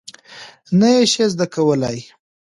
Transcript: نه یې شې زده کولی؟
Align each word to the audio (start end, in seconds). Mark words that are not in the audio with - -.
نه 0.79 0.87
یې 0.95 1.03
شې 1.11 1.25
زده 1.33 1.45
کولی؟ 1.53 1.97